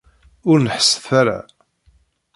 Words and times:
Ur 0.49 0.57
neḥḥset 0.59 1.05
ara! 1.19 1.39